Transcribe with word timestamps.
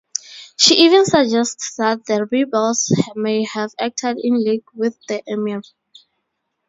She 0.57 0.79
even 0.79 1.05
suggests 1.05 1.75
that 1.77 2.05
the 2.07 2.25
rebels 2.31 2.91
may 3.15 3.43
have 3.43 3.69
acted 3.79 4.17
in 4.19 4.43
league 4.43 4.65
with 4.73 4.97
the 5.07 5.21
emir. 5.27 5.61